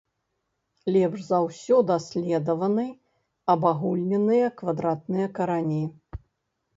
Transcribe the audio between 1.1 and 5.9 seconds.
за ўсё даследаваны абагульненыя квадратныя карані.